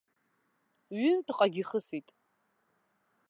[0.99, 2.07] Ҩынтәҟагьы ихысит.